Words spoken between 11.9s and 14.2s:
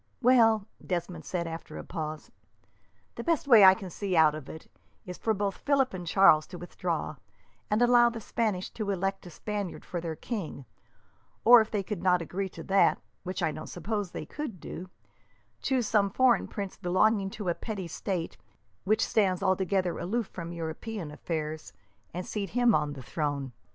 not agree to that, which I don't suppose